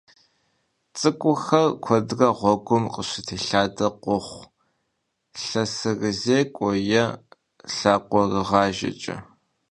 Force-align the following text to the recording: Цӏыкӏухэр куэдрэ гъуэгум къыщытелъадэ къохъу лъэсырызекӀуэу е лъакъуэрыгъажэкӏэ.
Цӏыкӏухэр 0.97 1.67
куэдрэ 1.83 2.29
гъуэгум 2.37 2.83
къыщытелъадэ 2.93 3.87
къохъу 4.01 4.45
лъэсырызекӀуэу 5.41 6.75
е 7.03 7.05
лъакъуэрыгъажэкӏэ. 7.75 9.17